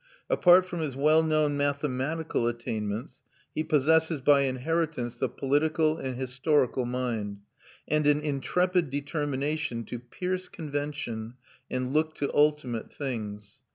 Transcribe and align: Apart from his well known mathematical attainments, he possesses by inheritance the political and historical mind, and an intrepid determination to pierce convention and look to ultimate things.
Apart 0.31 0.65
from 0.65 0.79
his 0.79 0.95
well 0.95 1.21
known 1.21 1.55
mathematical 1.57 2.47
attainments, 2.47 3.21
he 3.53 3.63
possesses 3.63 4.19
by 4.19 4.41
inheritance 4.41 5.19
the 5.19 5.29
political 5.29 5.99
and 5.99 6.15
historical 6.15 6.85
mind, 6.87 7.41
and 7.87 8.07
an 8.07 8.19
intrepid 8.19 8.89
determination 8.89 9.83
to 9.85 9.99
pierce 9.99 10.49
convention 10.49 11.35
and 11.69 11.93
look 11.93 12.15
to 12.15 12.33
ultimate 12.33 12.91
things. 12.91 13.61